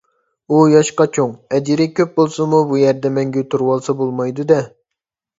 [0.53, 4.59] ئۇ ياشقا چوڭ، ئەجرى كۆپ بولسىمۇ، بۇ يەردە مەڭگۈ تۇرۇۋالسا بولمايدۇ- دە.